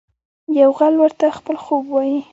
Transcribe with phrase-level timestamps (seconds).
[0.59, 2.19] یو غل ورته خپل خوب وايي.